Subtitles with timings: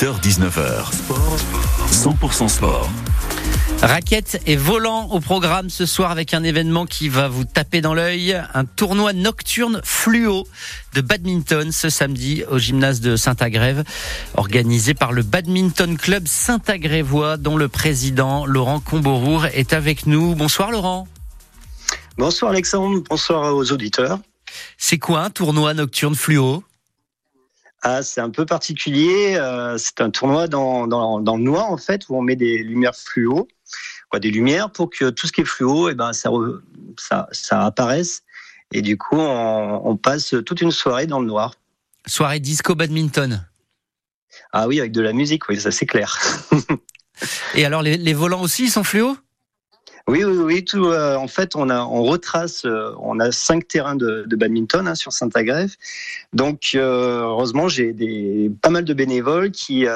[0.00, 0.94] 18h-19h.
[0.94, 1.36] Sport,
[1.90, 2.88] 100% sport.
[3.82, 7.92] Raquette et volant au programme ce soir avec un événement qui va vous taper dans
[7.92, 10.46] l'œil, un tournoi nocturne fluo
[10.94, 13.84] de badminton ce samedi au gymnase de Saint-Agrève,
[14.36, 20.34] organisé par le Badminton Club Saint-Agrévois dont le président Laurent Comborour est avec nous.
[20.34, 21.08] Bonsoir Laurent.
[22.16, 24.18] Bonsoir Alexandre, bonsoir aux auditeurs.
[24.78, 26.64] C'est quoi un tournoi nocturne fluo?
[27.82, 29.36] Ah, c'est un peu particulier.
[29.36, 32.58] Euh, c'est un tournoi dans, dans, dans, le noir, en fait, où on met des
[32.58, 33.48] lumières fluo,
[34.10, 36.30] quoi, des lumières pour que tout ce qui est fluo, et eh ben, ça,
[36.98, 38.22] ça, ça apparaisse.
[38.72, 41.54] Et du coup, on, on, passe toute une soirée dans le noir.
[42.06, 43.46] Soirée disco badminton.
[44.52, 46.18] Ah oui, avec de la musique, oui, ça c'est clair.
[47.54, 49.16] et alors, les, les volants aussi, ils sont fluo?
[50.10, 50.64] Oui, oui, oui.
[50.64, 55.12] Tout, euh, en fait, on retrace, euh, on a cinq terrains de, badminton hein, sur
[55.12, 55.76] Saint-Agrève.
[56.32, 59.86] Donc, euh, heureusement, j'ai pas mal de bénévoles qui,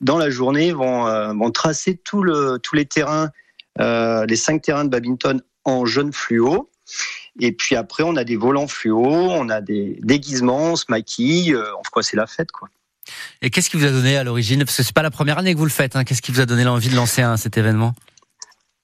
[0.00, 3.30] dans la journée, vont, tracer tous les terrains,
[3.78, 6.68] les cinq terrains de badminton en jaune fluo.
[7.40, 11.56] Et puis après, on a des volants fluo, on a des déguisements, on se maquille.
[11.56, 12.68] Enfin, c'est la fête, quoi.
[13.42, 14.64] Et qu'est-ce qui vous a donné à l'origine?
[14.64, 15.94] Parce que c'est pas la première année que vous le faites.
[15.94, 16.04] Hein.
[16.04, 17.94] Qu'est-ce qui vous a donné l'envie de lancer cet événement?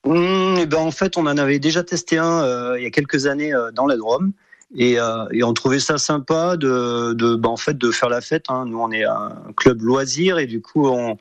[0.07, 3.27] Mmh, ben en fait, on en avait déjà testé un euh, il y a quelques
[3.27, 4.33] années euh, dans la Drôme.
[4.77, 8.21] Et, euh, et, on trouvait ça sympa de, de ben en fait de faire la
[8.21, 8.45] fête.
[8.49, 8.67] Hein.
[8.67, 11.19] Nous, on est un club loisir et du coup, on,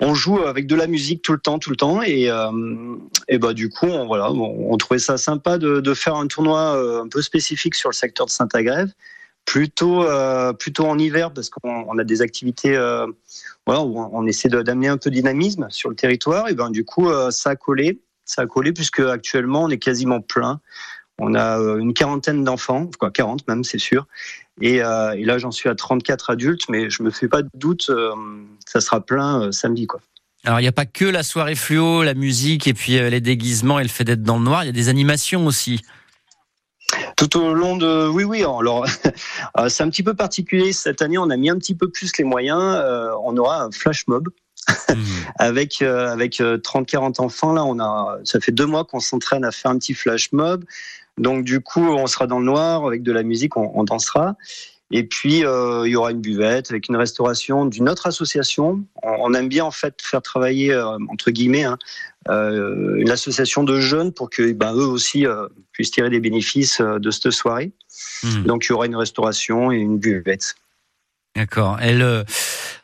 [0.00, 2.02] on joue avec de la musique tout le temps, tout le temps.
[2.02, 2.30] Et,
[3.28, 7.00] et bah du coup, on, voilà, on, trouvait ça sympa de, de, faire un tournoi
[7.02, 8.92] un peu spécifique sur le secteur de Saint-Agrève,
[9.44, 12.72] plutôt euh, plutôt en hiver parce qu'on on a des activités.
[13.66, 16.48] voilà, où on essaie d'amener un peu de dynamisme sur le territoire.
[16.48, 20.20] Et ben du coup, ça a collé ça a collé puisque actuellement on est quasiment
[20.20, 20.60] plein.
[21.18, 24.06] On a euh, une quarantaine d'enfants, quoi, 40 même, c'est sûr.
[24.60, 27.48] Et, euh, et là, j'en suis à 34 adultes, mais je me fais pas de
[27.54, 28.10] doute, euh,
[28.66, 30.00] ça sera plein euh, samedi, quoi.
[30.44, 33.22] Alors, il n'y a pas que la soirée fluo, la musique et puis euh, les
[33.22, 34.62] déguisements et le fait d'être dans le noir.
[34.62, 35.80] Il y a des animations aussi.
[37.16, 38.40] Tout au long de, oui, oui.
[38.40, 38.86] Alors,
[39.68, 41.18] c'est un petit peu particulier cette année.
[41.18, 42.60] On a mis un petit peu plus les moyens.
[43.22, 44.28] on aura un flash mob
[44.88, 44.94] Mmh.
[45.38, 49.44] avec euh, avec 30-40 euh, enfants là, on a ça fait deux mois qu'on s'entraîne
[49.44, 50.64] à faire un petit flash mob.
[51.18, 54.36] Donc du coup, on sera dans le noir avec de la musique, on, on dansera.
[54.90, 58.84] Et puis euh, il y aura une buvette avec une restauration d'une autre association.
[59.02, 61.78] On, aime bien en fait faire travailler euh, entre guillemets hein,
[62.28, 65.26] euh, une association de jeunes pour que ben, eux aussi
[65.72, 67.72] puissent tirer des bénéfices de cette soirée.
[68.22, 68.42] Mmh.
[68.44, 70.54] Donc il y aura une restauration et une buvette.
[71.34, 71.78] D'accord.
[71.82, 72.14] Il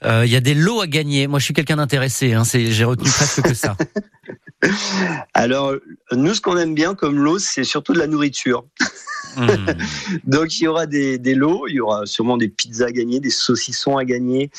[0.02, 1.28] y a des lots à gagner.
[1.28, 2.32] Moi, je suis quelqu'un d'intéressé.
[2.32, 3.76] Hein, j'ai retenu presque que ça.
[5.34, 5.74] Alors,
[6.10, 8.64] nous, ce qu'on aime bien comme lot, c'est surtout de la nourriture.
[10.24, 11.66] Donc, il y aura des, lots.
[11.68, 14.50] Il y aura sûrement des pizzas à gagner, des saucissons à gagner.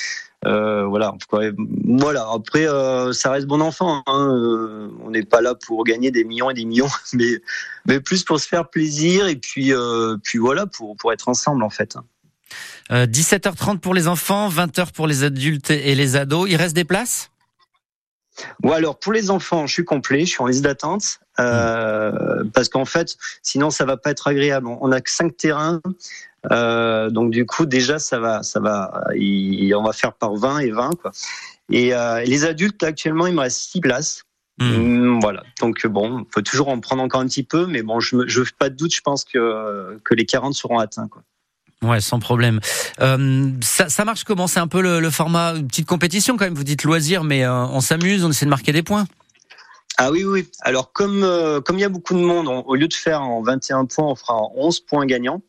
[0.46, 1.14] Euh, voilà.
[1.86, 2.28] Voilà.
[2.34, 4.04] Après, euh, ça reste bon enfant.
[4.08, 4.34] Hein.
[4.34, 7.42] Euh, on n'est pas là pour gagner des millions et des millions, mais
[7.86, 9.72] mais plus pour se faire plaisir et puis
[10.24, 11.96] puis voilà pour pour être ensemble en fait.
[12.92, 16.50] 17h30 euh, pour les enfants, 20h pour les adultes et les ados.
[16.50, 17.30] Il reste des places?
[18.60, 22.70] Bon alors pour les enfants, je suis complet, je suis en liste d'attente euh, parce
[22.70, 24.68] qu'en fait, sinon ça va pas être agréable.
[24.68, 25.82] On a que cinq terrains,
[26.52, 30.72] euh, donc du coup déjà ça va, ça va, on va faire par 20 et
[30.72, 31.12] 20 quoi.
[31.70, 34.24] Et euh, les adultes actuellement il me reste six places.
[34.60, 35.20] Mmh.
[35.22, 38.46] Voilà, donc bon, faut toujours en prendre encore un petit peu, mais bon, je ne
[38.46, 41.24] fais pas de doute, je pense que que les 40 seront atteints quoi.
[41.84, 42.60] Ouais, sans problème.
[43.02, 44.46] Euh, ça, marche comment?
[44.46, 46.54] C'est un peu le, format une petite compétition quand même.
[46.54, 49.06] Vous dites loisir, mais euh, on s'amuse, on essaie de marquer des points.
[49.98, 50.48] Ah oui, oui.
[50.62, 53.24] Alors comme euh, comme il y a beaucoup de monde, on, au lieu de faire
[53.24, 55.42] en 21 points, on fera 11 points gagnants.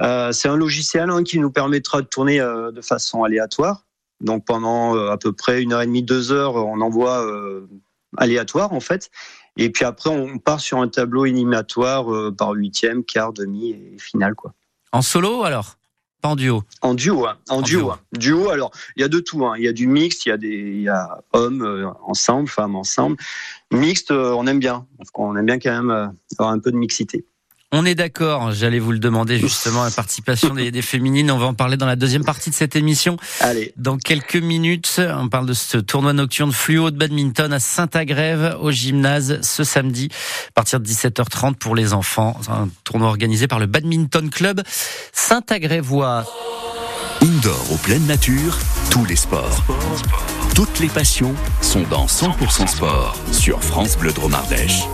[0.00, 3.86] C'est un logiciel hein, qui nous permettra de tourner de façon aléatoire.
[4.20, 7.26] Donc pendant à peu près une heure et demie, deux heures, on envoie
[8.18, 9.10] aléatoire en fait.
[9.56, 14.34] Et puis après, on part sur un tableau éliminatoire par huitième, quart, demi et finale
[14.34, 14.52] quoi.
[14.94, 15.76] En solo alors?
[16.22, 16.62] Pas en duo?
[16.80, 17.36] En duo, hein.
[17.48, 17.90] en, en, duo.
[17.90, 17.98] Hein.
[18.12, 18.48] duo.
[18.50, 19.44] alors, il y a de tout.
[19.44, 19.54] Hein.
[19.58, 22.76] Il y a du mixte, il y a des y a hommes euh, ensemble, femmes
[22.76, 23.16] ensemble.
[23.72, 24.86] Mixte, euh, on aime bien.
[25.14, 26.06] On aime bien quand même euh,
[26.38, 27.26] avoir un peu de mixité.
[27.76, 31.28] On est d'accord, j'allais vous le demander justement, la participation des, des, féminines.
[31.32, 33.16] On va en parler dans la deuxième partie de cette émission.
[33.40, 33.72] Allez.
[33.76, 38.70] Dans quelques minutes, on parle de ce tournoi nocturne fluo de badminton à Saint-Agrève au
[38.70, 40.08] gymnase ce samedi
[40.50, 42.38] à partir de 17h30 pour les enfants.
[42.48, 44.62] Un tournoi organisé par le Badminton Club
[45.12, 46.24] Saint-Agrévois.
[47.22, 48.56] Indoor aux pleine nature,
[48.92, 49.64] tous les sports.
[50.54, 54.84] Toutes les passions sont dans 100% sport sur France Bleu Dromardèche.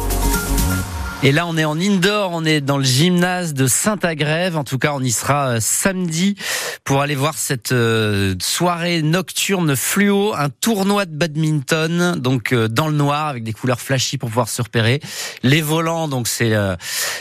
[1.23, 4.57] Et là, on est en indoor, on est dans le gymnase de Saint-Agrève.
[4.57, 6.35] En tout cas, on y sera euh, samedi
[6.83, 12.89] pour aller voir cette euh, soirée nocturne fluo, un tournoi de badminton, donc euh, dans
[12.89, 15.01] le noir avec des couleurs flashy pour pouvoir se repérer.
[15.43, 16.55] Les volants, donc c'est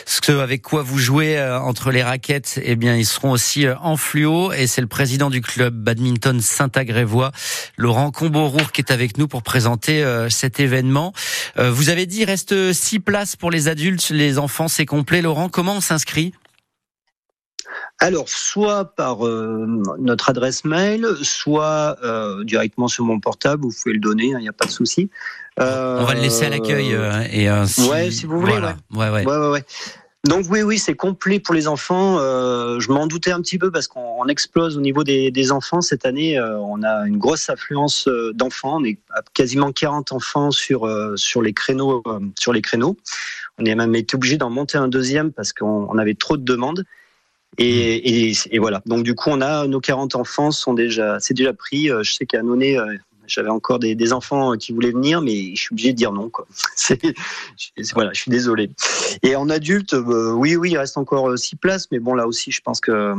[0.05, 2.59] ce avec quoi vous jouez entre les raquettes.
[2.63, 4.53] Eh bien, ils seront aussi en fluo.
[4.53, 7.31] Et c'est le président du club badminton Saint-Agrévois,
[7.77, 11.13] Laurent Comborour, qui est avec nous pour présenter cet événement.
[11.57, 15.21] Vous avez dit, il reste six places pour les adultes les enfants, c'est complet.
[15.21, 16.33] Laurent, comment on s'inscrit?
[17.99, 19.65] Alors, soit par euh,
[19.99, 24.39] notre adresse mail, soit euh, directement sur mon portable, vous pouvez le donner, il hein,
[24.39, 25.09] n'y a pas de souci.
[25.57, 26.93] on va le laisser à l'accueil.
[26.93, 27.89] Euh, et si...
[27.89, 28.53] Ouais, si vous voulez.
[28.91, 29.25] Ouais.
[29.25, 29.65] Ouais, ouais.
[30.25, 32.17] Donc oui, oui, c'est complet pour les enfants.
[32.19, 36.05] je m'en doutais un petit peu parce qu'on explose au niveau des, des enfants cette
[36.05, 36.37] année.
[36.41, 38.81] on a une grosse affluence d'enfants.
[38.81, 42.03] On est à quasiment 40 enfants sur sur les créneaux
[42.37, 42.97] sur les créneaux.
[43.59, 46.83] On est même été obligé d'en monter un deuxième parce qu'on avait trop de demandes.
[47.57, 48.81] Et, voilà.
[48.85, 51.91] Donc du coup, on a nos 40 enfants sont déjà, c'est déjà pris.
[51.91, 52.97] Euh, je sais qu'à euh,
[53.29, 56.31] j'avais encore des, enfants qui voulaient venir, mais je suis obligé de dire non.
[57.93, 58.71] Voilà, je suis désolé.
[59.23, 62.51] Et en adulte, euh, oui, oui, il reste encore six places, mais bon, là aussi,
[62.51, 63.15] je pense que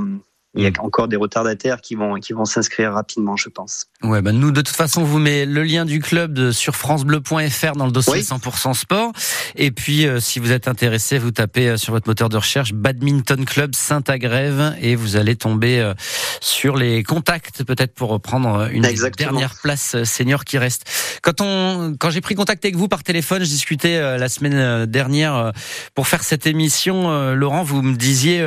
[0.54, 3.86] il y a encore des retardataires qui vont qui vont s'inscrire rapidement, je pense.
[4.02, 7.86] Ouais, bah nous de toute façon, vous met le lien du club sur francebleu.fr dans
[7.86, 9.12] le dossier 100% sport.
[9.54, 12.72] Et puis, euh, si vous êtes intéressé, vous tapez euh, sur votre moteur de recherche
[12.72, 15.94] Badminton Club Saint-Agrève et vous allez tomber euh,
[16.40, 18.82] sur les contacts peut-être pour reprendre une
[19.16, 20.84] dernière place senior qui reste.
[21.22, 25.52] Quand on quand j'ai pris contact avec vous par téléphone, je discutais la semaine dernière
[25.94, 27.34] pour faire cette émission.
[27.34, 28.44] Laurent, vous me disiez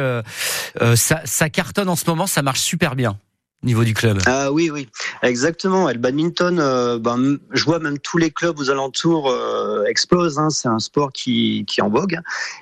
[0.96, 3.20] ça, ça cartonne en ce moment, ça marche super bien
[3.64, 4.20] niveau du club.
[4.26, 4.90] Ah oui, oui,
[5.22, 5.88] exactement.
[5.88, 10.38] le badminton, euh, ben, je vois même tous les clubs aux alentours euh, explosent.
[10.38, 10.50] Hein.
[10.50, 12.20] C'est un sport qui, qui est en vogue.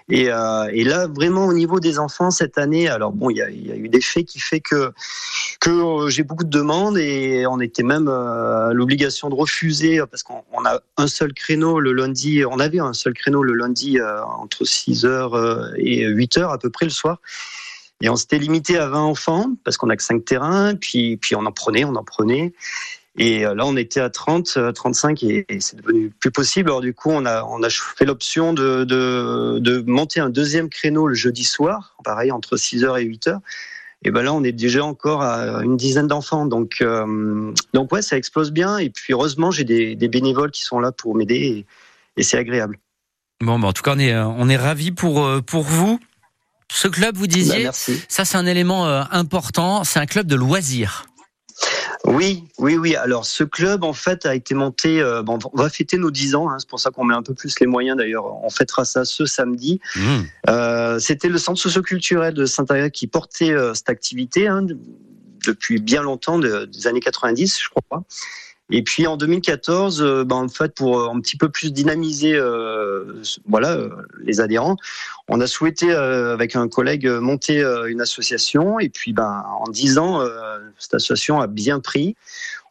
[0.09, 3.41] Et, euh, et, là, vraiment au niveau des enfants cette année, alors bon, il y
[3.41, 4.91] a, eu des faits qui fait que
[5.59, 10.65] que j'ai beaucoup de demandes et on était même à l'obligation de refuser parce qu'on
[10.65, 12.43] a un seul créneau le lundi.
[12.45, 16.91] On avait un seul créneau le lundi entre 6h et 8h à peu près le
[16.91, 17.19] soir.
[18.01, 21.35] Et on s'était limité à 20 enfants parce qu'on a que 5 terrains, puis, puis
[21.35, 22.53] on en prenait, on en prenait.
[23.17, 26.69] Et euh, là, on était à 30, 35 euh, et, c'est devenu plus possible.
[26.69, 30.69] Alors du coup, on a, on a fait l'option de, de, de, monter un deuxième
[30.69, 33.39] créneau le jeudi soir, pareil, entre 6h et 8h.
[34.03, 36.47] Et ben là, on est déjà encore à une dizaine d'enfants.
[36.47, 38.79] Donc, euh, donc ouais, ça explose bien.
[38.79, 41.65] Et puis heureusement, j'ai des, bénévoles qui sont là pour m'aider
[42.17, 42.79] et, c'est agréable.
[43.41, 45.99] Bon, bah, en tout cas, on est, on est ravis pour, pour vous.
[46.73, 47.71] Ce club, vous disiez, bah,
[48.07, 51.05] ça c'est un élément euh, important, c'est un club de loisirs.
[52.05, 52.95] Oui, oui, oui.
[52.95, 55.01] Alors, ce club, en fait, a été monté.
[55.01, 56.49] Euh, bon, on va fêter nos 10 ans.
[56.49, 57.97] Hein, c'est pour ça qu'on met un peu plus les moyens.
[57.97, 59.79] D'ailleurs, on fêtera ça ce samedi.
[59.95, 60.01] Mmh.
[60.49, 64.65] Euh, C'était le centre socioculturel de Saint-Agrève qui portait euh, cette activité hein,
[65.45, 68.03] depuis bien longtemps, des années 90, je crois.
[68.71, 72.33] Et puis en 2014, euh, ben, en fait, pour euh, un petit peu plus dynamiser,
[72.33, 73.77] euh, voilà,
[74.23, 74.77] les adhérents,
[75.27, 78.79] on a souhaité avec un collègue monter une association.
[78.79, 80.21] Et puis, ben, en 10 ans,
[80.77, 82.15] cette association a bien pris.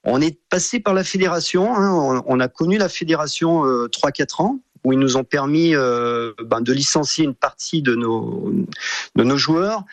[0.05, 1.75] On est passé par la fédération.
[1.75, 6.73] Hein, on, a connu la fédération 3-4 ans où ils nous ont permis ben, de
[6.73, 8.53] licencier une partie de nos,
[9.17, 9.85] de nos joueurs.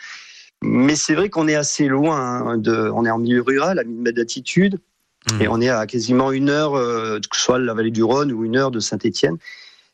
[0.61, 2.19] Mais c'est vrai qu'on est assez loin.
[2.19, 4.79] Hein, on est en milieu rural, à 1000 mètres d'altitude.
[5.39, 5.51] Et hmm.
[5.51, 8.45] on est à quasiment une heure, euh, que ce soit la vallée du Rhône ou
[8.45, 9.37] une heure de Saint-Étienne,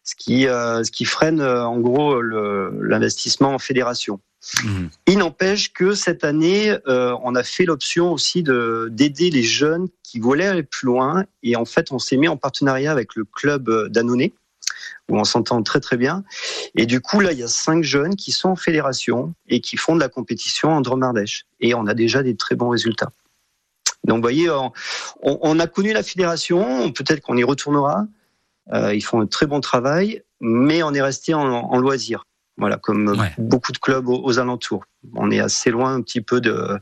[0.03, 4.19] ce qui, euh, ce qui freine euh, en gros l'investissement en fédération.
[4.63, 4.87] Hmm.
[5.07, 10.19] Il n'empêche que cette année, on a fait l'option aussi de d'aider les jeunes qui
[10.19, 11.23] voulaient aller plus loin.
[11.43, 14.33] Et en fait, on s'est mis en partenariat avec le club d'Annonay,
[15.09, 16.25] où on s'entend très très bien.
[16.75, 19.77] Et du coup, là, il y a cinq jeunes qui sont en fédération et qui
[19.77, 21.45] font de la compétition en Dromardèche.
[21.61, 23.13] Et on a déjà des très bons résultats.
[24.03, 24.49] Donc, vous voyez,
[25.21, 28.05] on, a connu la fédération, peut-être qu'on y retournera.
[28.73, 32.25] Euh, ils font un très bon travail, mais on est resté en, loisir.
[32.57, 34.83] Voilà, comme beaucoup de clubs aux, alentours.
[35.15, 36.77] On est assez loin un petit peu de,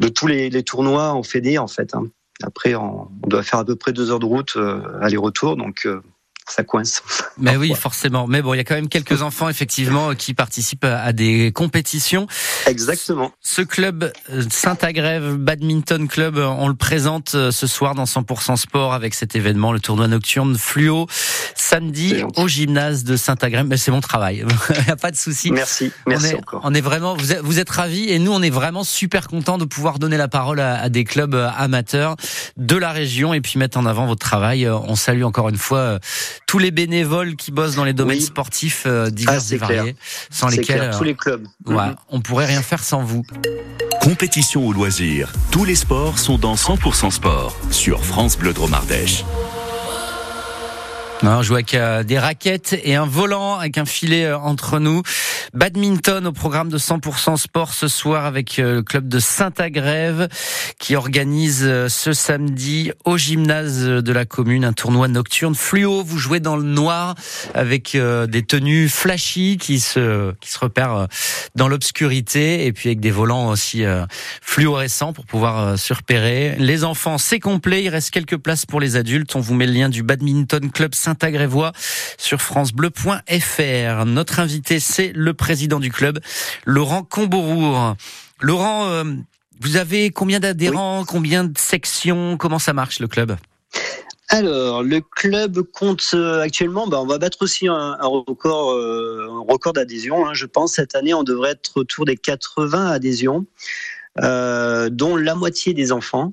[0.00, 1.94] de tous les, tournois en fédé, en fait.
[1.94, 2.06] Hein.
[2.42, 6.02] Après, on, doit faire à peu près deux heures de route euh, aller-retour, donc euh,
[6.48, 7.02] ça coince.
[7.38, 8.26] Mais oui, forcément.
[8.26, 12.26] Mais bon, il y a quand même quelques enfants effectivement qui participent à des compétitions.
[12.66, 13.32] Exactement.
[13.40, 18.92] Ce club euh, Saint-Agrève Badminton Club, on le présente euh, ce soir dans 100% Sport
[18.92, 21.06] avec cet événement, le tournoi nocturne fluo,
[21.54, 23.66] samedi au gymnase de Saint-Agrève.
[23.66, 25.50] Mais c'est mon travail, il n'y a pas de souci.
[25.50, 26.60] Merci, merci on est, encore.
[26.64, 29.58] On est vraiment, vous êtes, vous êtes ravis et nous on est vraiment super contents
[29.58, 32.16] de pouvoir donner la parole à, à des clubs euh, amateurs
[32.56, 34.68] de la région et puis mettre en avant votre travail.
[34.68, 35.98] On salue encore une fois
[36.46, 39.96] tous les bénévoles qui bossent dans les domaines sportifs divers ah, et variés,
[40.30, 41.46] sans lesquels tous les clubs.
[41.66, 41.96] Ouais, mm-hmm.
[42.10, 43.24] on pourrait rien faire sans vous.
[44.00, 49.24] Compétition ou loisirs, tous les sports sont dans 100% sport sur France Bleu Dromardèche.
[51.24, 55.02] On joue avec euh, des raquettes et un volant avec un filet euh, entre nous.
[55.54, 60.28] Badminton au programme de 100% sport ce soir avec euh, le club de Saint-Agrève
[60.80, 66.02] qui organise ce samedi au gymnase de la commune un tournoi nocturne fluo.
[66.02, 67.14] Vous jouez dans le noir
[67.54, 71.06] avec des tenues flashy qui se qui se repèrent
[71.54, 73.84] dans l'obscurité et puis avec des volants aussi
[74.40, 76.56] fluorescents pour pouvoir se repérer.
[76.58, 77.84] Les enfants, c'est complet.
[77.84, 79.36] Il reste quelques places pour les adultes.
[79.36, 81.72] On vous met le lien du badminton club Saint Saint-Agrévois
[82.16, 84.04] sur francebleu.fr.
[84.06, 86.20] Notre invité, c'est le président du club,
[86.64, 87.96] Laurent Comborour.
[88.40, 89.04] Laurent, euh,
[89.60, 93.36] vous avez combien d'adhérents, combien de sections Comment ça marche le club?
[94.30, 99.74] Alors, le club compte euh, actuellement, bah, on va battre aussi un, record, euh, record
[99.74, 100.26] d'adhésion.
[100.26, 100.32] Hein.
[100.32, 103.44] je pense cette année, on devrait être autour des 80 adhésions,
[104.16, 106.32] dont la moitié des enfants.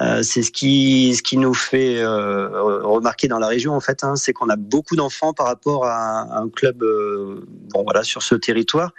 [0.00, 4.04] Euh, c'est ce qui, ce qui nous fait euh, remarquer dans la région en fait,
[4.04, 7.44] hein, c'est qu'on a beaucoup d'enfants par rapport à, un club, euh,
[7.74, 8.92] bon voilà, sur ce territoire.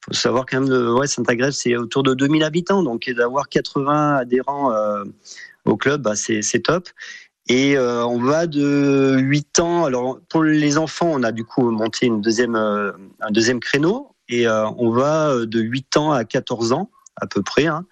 [0.00, 4.16] Il faut savoir quand même, ouais, Saint-Agrève c'est autour de 2000 habitants, donc d'avoir 80
[4.16, 4.72] adhérents
[5.64, 6.88] au club, bah, c'est top.
[7.48, 9.84] Et on va de 8 ans.
[9.84, 14.48] Alors pour les enfants, on a du coup monté une deuxième, un deuxième créneau et
[14.48, 17.66] on va de 8 ans à 14 ans à peu près.
[17.66, 17.86] Hein.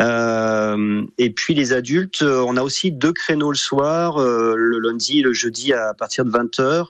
[0.00, 4.78] Euh, et puis les adultes, euh, on a aussi deux créneaux le soir, euh, le
[4.78, 6.86] lundi et le jeudi à partir de 20h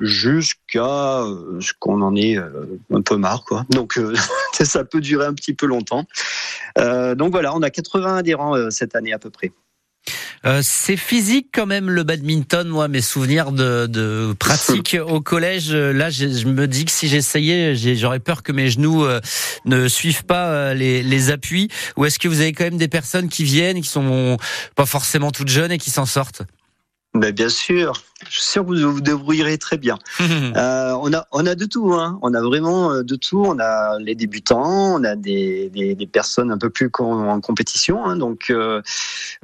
[0.00, 1.24] jusqu'à
[1.60, 3.64] ce qu'on en ait un peu marre quoi.
[3.70, 4.00] Donc
[4.52, 6.06] ça peut durer un petit peu longtemps.
[6.76, 9.52] donc voilà, on a 80 adhérents cette année à peu près.
[10.44, 12.68] Euh, c'est physique quand même le badminton.
[12.68, 17.06] Moi, mes souvenirs de, de pratique au collège, euh, là, je, me dis que si
[17.06, 19.20] j'essayais, j'aurais peur que mes genoux euh,
[19.66, 21.68] ne suivent pas les, les appuis.
[21.96, 24.36] Ou est-ce que vous avez quand même des personnes qui viennent, qui sont
[24.74, 26.42] pas forcément toutes jeunes et qui s'en sortent?
[27.14, 27.92] Mais bien sûr,
[28.26, 29.98] je suis sûr que vous vous débrouillerez très bien.
[30.20, 32.18] euh, on a on a de tout, hein.
[32.22, 33.44] On a vraiment euh, de tout.
[33.46, 38.06] On a les débutants, on a des, des, des personnes un peu plus en compétition,
[38.06, 38.16] hein.
[38.16, 38.80] donc euh,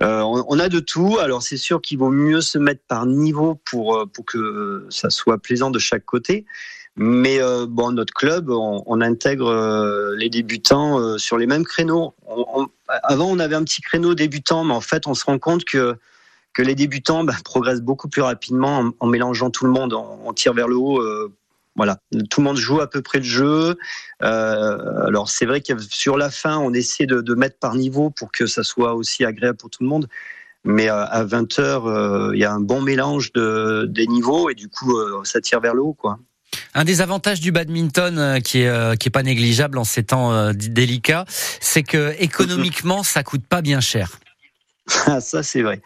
[0.01, 1.19] euh, on, a de tout.
[1.21, 5.37] Alors c'est sûr qu'il vaut mieux se mettre par niveau pour pour que ça soit
[5.37, 6.47] plaisant de chaque côté.
[6.97, 12.13] Mais bon, notre club, on, on intègre les débutants sur les mêmes créneaux.
[12.89, 15.97] avant, on avait un petit créneau débutant, mais en fait, on se rend compte que
[16.55, 19.93] que les débutants bah, progressent beaucoup plus rapidement en, mélangeant tout le monde.
[19.95, 21.00] On, tire vers le haut.
[21.00, 21.33] Euh,
[21.76, 23.76] voilà, tout le monde joue à peu près le jeu.
[24.23, 28.33] Euh, alors c'est vrai que sur la fin, on essaie de, mettre par niveau pour
[28.33, 30.09] que ça soit aussi agréable pour tout le monde.
[30.64, 34.55] Mais euh, à 20 heures, il y a un bon mélange de, des niveaux et
[34.55, 36.19] du coup, ça tire vers le haut, quoi.
[36.75, 41.26] Un des avantages du badminton qui est qui pas négligeable en ces temps délicats,
[41.61, 44.19] c'est que économiquement ça coûte pas bien cher.
[45.07, 45.80] Ah, ça c'est vrai.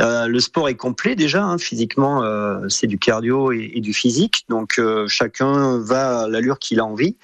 [0.00, 4.44] Euh, le sport est complet déjà, hein, physiquement euh, c'est du cardio et, du physique,
[4.48, 7.16] donc euh, chacun va à l'allure qu'il a envie.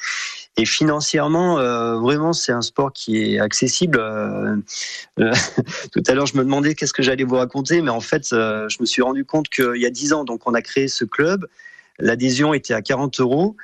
[0.59, 1.57] Et financièrement,
[2.01, 3.99] vraiment c'est un sport qui est accessible.
[5.17, 8.77] tout à l'heure je me demandais qu'est-ce que j'allais vous raconter, mais en fait je
[8.81, 11.47] me suis rendu compte qu'il y a 10 ans, donc on a créé ce club,
[11.99, 13.57] l'adhésion était à 40 euros,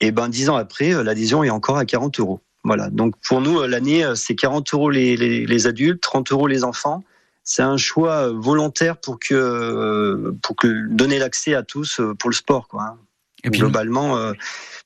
[0.00, 2.40] et ben 10 ans après l'adhésion est encore à 40 euros.
[2.64, 2.90] Voilà.
[2.90, 7.02] Donc pour nous, l'année, c'est 40 euros les, les, adultes, 30 euros les enfants
[7.50, 12.34] c'est un choix volontaire pour que pour que donner l'accès à tous euh, pour le
[12.34, 12.82] sport quoi.
[12.82, 12.98] Hein.
[13.42, 14.32] Et puis, globalement euh,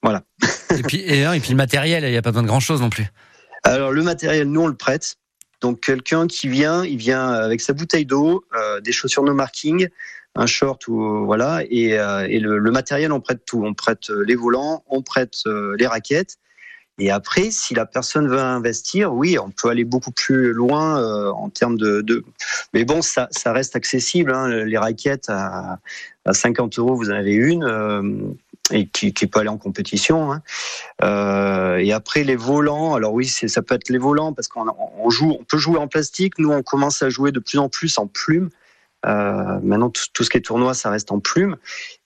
[0.02, 0.22] voilà.
[0.70, 2.90] Et puis et, puis le matériel, il n'y a pas besoin de grand chose non
[2.90, 3.06] plus.
[3.64, 5.16] Alors le matériel, nous on le prête.
[5.60, 9.88] Donc quelqu'un qui vient, il vient avec sa bouteille d'eau, euh, des chaussures no marking,
[10.34, 11.90] un short ou voilà et,
[12.28, 13.62] et le, le, matériel on prête tout.
[13.64, 15.42] On prête les volants, on prête
[15.78, 16.38] les raquettes
[16.98, 21.30] et après, si la personne veut investir, oui, on peut aller beaucoup plus loin euh,
[21.30, 22.24] en termes de, de,
[22.72, 24.32] Mais bon, ça, ça reste accessible.
[24.32, 25.80] Hein, les raquettes à,
[26.24, 27.64] à 50 euros, vous en avez une.
[27.64, 28.02] Euh,
[28.70, 30.32] et qui, qui, peut aller en compétition.
[30.32, 30.42] Hein.
[31.02, 35.10] Euh, et après les volants, alors oui, ça peut être les volants parce qu'on on
[35.10, 36.38] joue, on peut jouer en plastique.
[36.38, 38.48] Nous, on commence à jouer de plus en plus en plume.
[39.04, 41.56] Euh, maintenant, tout, ce qui est tournoi, ça reste en plume.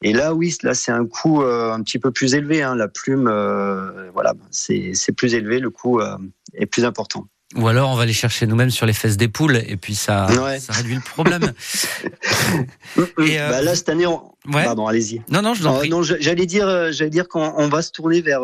[0.03, 2.63] Et là, oui, là, c'est un coût euh, un petit peu plus élevé.
[2.63, 2.75] Hein.
[2.75, 6.01] La plume, euh, voilà, c'est plus élevé, le coût
[6.55, 7.27] est plus important.
[7.57, 10.29] Ou alors on va les chercher nous-mêmes sur les fesses des poules et puis ça,
[10.59, 11.43] ça réduit le problème.
[13.19, 14.21] et bah là cette année, on...
[14.53, 15.23] pardon, allez-y.
[15.31, 18.43] Non non, je vous non, j'allais dire, j'allais dire qu'on va se tourner vers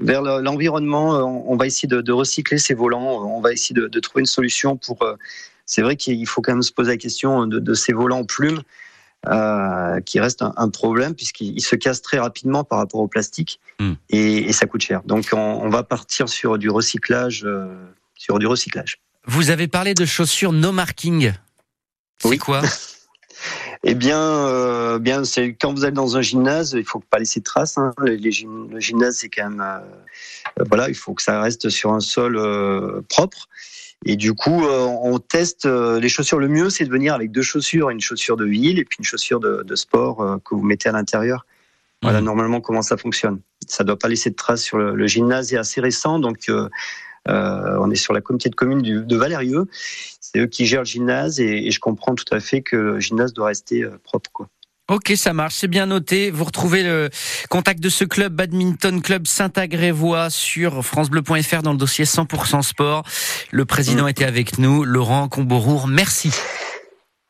[0.00, 1.10] vers l'environnement.
[1.48, 3.24] On va essayer de, de, recycler ces volants.
[3.24, 4.98] On va essayer de, de trouver une solution pour
[5.68, 8.62] c'est vrai qu'il faut quand même se poser la question de, ces volants plumes.
[9.26, 13.94] euh, qui reste un, problème puisqu'il se casse très rapidement par rapport au plastique hmm.
[14.10, 15.02] et, ça coûte cher.
[15.04, 17.74] Donc on, va partir sur du recyclage, euh,
[18.18, 18.98] sur du recyclage.
[19.26, 21.32] Vous avez parlé de chaussures no marking.
[22.20, 22.36] C'est oui.
[22.36, 22.60] quoi
[23.84, 27.38] Eh bien, euh, bien, c'est quand vous allez dans un gymnase, il faut pas laisser
[27.38, 27.78] de traces.
[27.78, 27.94] Hein.
[27.98, 29.64] le gymnase, c'est quand même,
[30.68, 32.36] voilà, il faut que ça reste sur un sol
[33.08, 33.48] propre.
[34.04, 36.38] Et du coup, euh, on teste euh, les chaussures.
[36.38, 39.04] Le mieux, c'est de venir avec deux chaussures, une chaussure de ville et puis une
[39.04, 41.46] chaussure de, de sport euh, que vous mettez à l'intérieur.
[42.02, 42.26] Voilà, mhm.
[42.26, 43.40] normalement, comment ça fonctionne.
[43.66, 45.52] Ça ne doit pas laisser de traces sur le, le gymnase.
[45.52, 46.48] est assez récent, donc
[47.28, 49.66] euh, on est sur la communauté de communes du, de Valérieux.
[50.20, 53.00] C'est eux qui gèrent le gymnase et, et, je comprends tout à fait que le
[53.00, 54.30] gymnase doit rester propre.
[54.32, 54.48] Quoi.
[54.90, 56.30] Ok, ça marche, c'est bien noté.
[56.30, 57.10] Vous retrouvez le
[57.50, 63.02] contact de ce club Badminton Club Saint-Agrévois sur francebleu.fr dans le dossier 100% sport.
[63.50, 64.08] Le président mm.
[64.08, 65.88] était avec nous, Laurent Comborour.
[65.88, 66.32] Merci.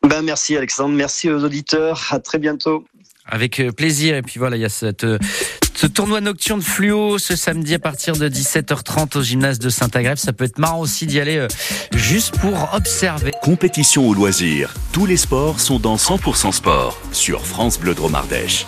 [0.07, 2.07] Ben merci Alexandre, merci aux auditeurs.
[2.11, 2.85] À très bientôt.
[3.29, 4.15] Avec euh, plaisir.
[4.15, 5.17] Et puis voilà, il y a euh,
[5.75, 10.17] ce tournoi nocturne fluo ce samedi à partir de 17h30 au gymnase de Saint-Agrève.
[10.17, 11.47] Ça peut être marrant aussi d'y aller euh,
[11.95, 13.31] juste pour observer.
[13.41, 18.65] Compétition ou loisirs, tous les sports sont dans 100% sport sur France Bleu Dromardèche.